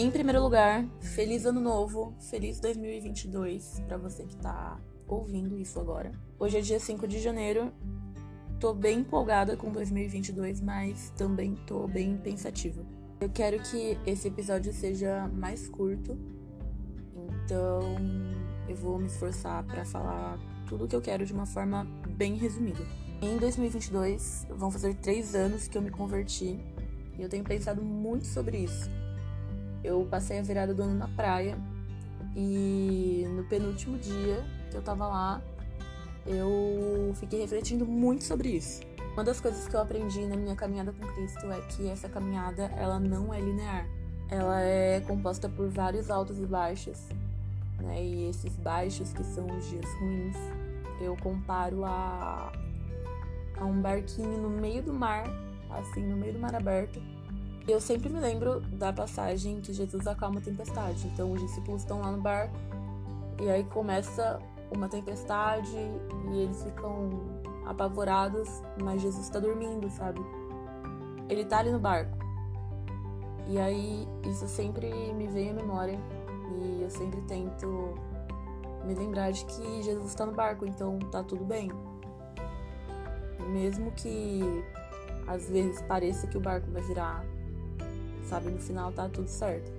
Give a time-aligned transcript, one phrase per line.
[0.00, 6.10] Em primeiro lugar, feliz ano novo, feliz 2022 para você que tá ouvindo isso agora.
[6.38, 7.70] Hoje é dia 5 de janeiro.
[8.58, 12.82] Tô bem empolgada com 2022, mas também tô bem pensativa.
[13.20, 16.18] Eu quero que esse episódio seja mais curto,
[17.44, 17.82] então
[18.70, 21.84] eu vou me esforçar para falar tudo o que eu quero de uma forma
[22.16, 22.86] bem resumida.
[23.20, 26.58] Em 2022, vão fazer três anos que eu me converti
[27.18, 28.88] e eu tenho pensado muito sobre isso.
[29.82, 31.56] Eu passei a virada do ano na praia
[32.36, 35.42] e no penúltimo dia que eu tava lá,
[36.26, 38.82] eu fiquei refletindo muito sobre isso.
[39.12, 42.70] Uma das coisas que eu aprendi na minha caminhada com Cristo é que essa caminhada
[42.76, 43.86] ela não é linear.
[44.28, 47.08] Ela é composta por vários altos e baixos,
[47.78, 48.04] né?
[48.04, 50.36] E esses baixos que são os dias ruins,
[51.00, 52.52] eu comparo a
[53.60, 55.24] a um barquinho no meio do mar,
[55.70, 57.00] assim, no meio do mar aberto,
[57.68, 61.06] eu sempre me lembro da passagem que Jesus acalma a tempestade.
[61.08, 62.54] Então os discípulos estão lá no barco
[63.40, 64.38] e aí começa
[64.70, 65.76] uma tempestade
[66.30, 67.10] e eles ficam
[67.66, 68.48] apavorados,
[68.80, 70.20] mas Jesus está dormindo, sabe?
[71.28, 72.18] Ele tá ali no barco.
[73.46, 75.98] E aí isso sempre me vem à memória
[76.52, 77.94] e eu sempre tento
[78.84, 81.70] me lembrar de que Jesus está no barco, então tá tudo bem.
[83.52, 84.42] Mesmo que
[85.26, 87.24] às vezes pareça que o barco vai virar
[88.24, 88.50] sabe?
[88.50, 89.70] No final tá tudo certo.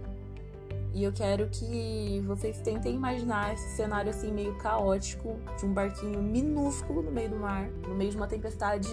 [0.94, 6.22] E eu quero que vocês tentem imaginar esse cenário assim meio caótico de um barquinho
[6.22, 8.89] minúsculo no meio do mar, no meio de uma tempestade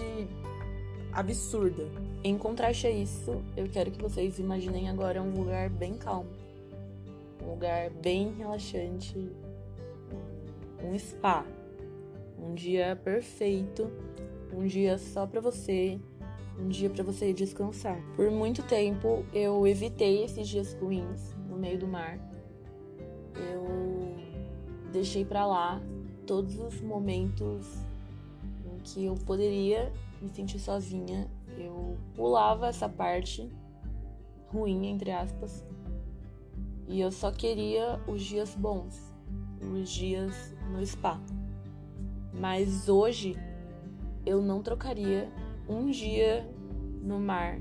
[1.11, 1.83] absurda.
[2.23, 6.29] Em contraste a isso, eu quero que vocês imaginem agora um lugar bem calmo,
[7.43, 9.29] um lugar bem relaxante,
[10.81, 11.45] um spa,
[12.37, 13.91] um dia perfeito,
[14.53, 15.99] um dia só para você,
[16.59, 17.99] um dia para você descansar.
[18.15, 22.19] Por muito tempo eu evitei esses dias ruins no meio do mar.
[23.35, 24.17] Eu
[24.91, 25.81] deixei para lá
[26.25, 27.65] todos os momentos
[28.65, 29.91] em que eu poderia
[30.21, 31.29] me sentir sozinha.
[31.57, 33.49] Eu pulava essa parte
[34.51, 35.63] ruim, entre aspas,
[36.87, 39.13] e eu só queria os dias bons,
[39.61, 41.21] os dias no spa.
[42.33, 43.35] Mas hoje
[44.25, 45.31] eu não trocaria
[45.67, 46.49] um dia
[47.01, 47.59] no mar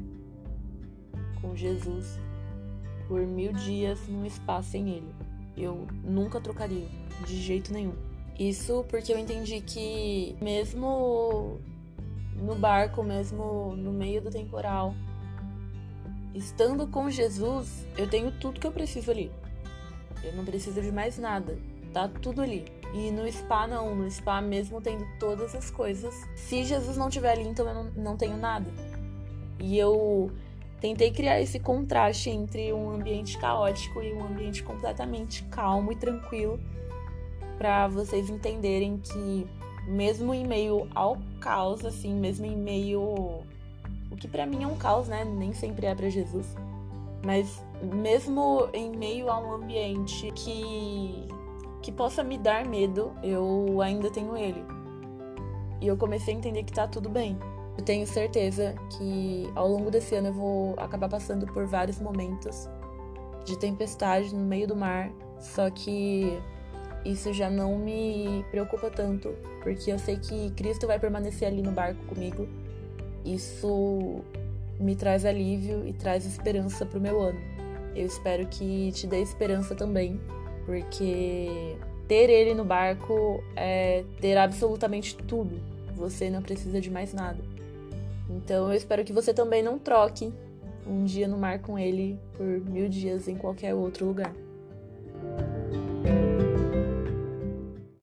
[1.41, 2.19] com Jesus
[3.06, 5.15] por mil dias num espaço sem Ele.
[5.56, 6.87] Eu nunca trocaria,
[7.26, 7.94] de jeito nenhum.
[8.38, 11.59] Isso porque eu entendi que, mesmo
[12.37, 14.94] no barco, mesmo no meio do temporal,
[16.32, 19.32] estando com Jesus, eu tenho tudo que eu preciso ali.
[20.22, 21.59] Eu não preciso de mais nada.
[21.93, 22.65] Tá tudo ali.
[22.94, 26.15] E no spa não, no spa mesmo tendo todas as coisas.
[26.37, 28.71] Se Jesus não estiver ali, então eu não, não tenho nada.
[29.59, 30.31] E eu
[30.81, 36.59] tentei criar esse contraste entre um ambiente caótico e um ambiente completamente calmo e tranquilo
[37.57, 39.47] para vocês entenderem que
[39.87, 43.01] mesmo em meio ao caos, assim, mesmo em meio
[44.11, 45.25] o que para mim é um caos, né?
[45.25, 46.55] Nem sempre é para Jesus.
[47.25, 51.27] Mas mesmo em meio a um ambiente que
[51.83, 54.63] que possa me dar medo, eu ainda tenho ele.
[55.81, 57.39] E eu comecei a entender que tá tudo bem.
[57.78, 62.69] Eu tenho certeza que ao longo desse ano eu vou acabar passando por vários momentos
[63.44, 66.39] de tempestade no meio do mar, só que
[67.05, 71.71] isso já não me preocupa tanto, porque eu sei que Cristo vai permanecer ali no
[71.71, 72.49] barco comigo.
[73.25, 74.22] Isso
[74.81, 77.41] me traz alívio e traz esperança pro meu ano.
[77.95, 80.21] Eu espero que te dê esperança também,
[80.66, 81.77] porque
[82.09, 85.60] ter ele no barco é ter absolutamente tudo.
[85.95, 87.58] Você não precisa de mais nada.
[88.28, 90.33] Então eu espero que você também não troque
[90.87, 94.33] um dia no mar com ele por mil dias em qualquer outro lugar.